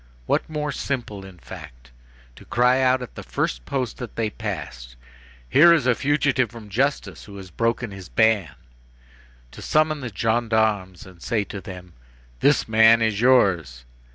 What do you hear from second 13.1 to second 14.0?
yours!"